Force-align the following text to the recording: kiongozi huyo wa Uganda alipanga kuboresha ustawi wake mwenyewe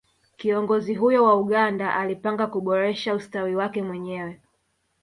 kiongozi 0.37 0.93
huyo 0.95 1.23
wa 1.23 1.35
Uganda 1.35 1.93
alipanga 1.95 2.47
kuboresha 2.47 3.13
ustawi 3.15 3.55
wake 3.55 3.81
mwenyewe 3.81 4.39